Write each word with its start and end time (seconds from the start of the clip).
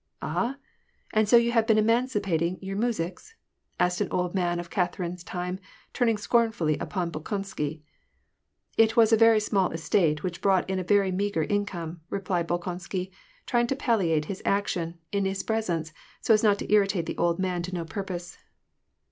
"Ah? 0.23 0.57
and 1.13 1.29
so 1.29 1.37
you 1.37 1.51
have 1.51 1.67
been 1.67 1.77
emancipating 1.77 2.57
your 2.59 2.75
muzhiks?" 2.75 3.35
asked 3.79 4.01
an 4.01 4.07
old 4.09 4.33
man 4.33 4.59
of 4.59 4.71
Catherine's 4.71 5.23
time, 5.23 5.59
turning 5.93 6.17
scornfully 6.17 6.75
upon 6.79 7.11
Bolkonsky. 7.11 7.83
"It 8.79 8.97
was 8.97 9.13
a 9.13 9.15
very 9.15 9.39
small 9.39 9.69
estate, 9.69 10.23
which 10.23 10.41
brought 10.41 10.67
in 10.67 10.79
a 10.79 10.83
very 10.83 11.11
meagre 11.11 11.43
income," 11.43 12.01
replied 12.09 12.47
Bolkonsky, 12.47 13.11
tiying 13.45 13.67
to 13.67 13.75
palliate 13.75 14.25
his 14.25 14.41
action, 14.43 14.97
in 15.11 15.25
his 15.25 15.43
presence, 15.43 15.93
so 16.19 16.33
as 16.33 16.41
not 16.41 16.57
to 16.57 16.73
irritate 16.73 17.05
the 17.05 17.17
old 17.19 17.37
man 17.37 17.61
to 17.61 17.71
no 17.75 17.85
purpose. 17.85 18.39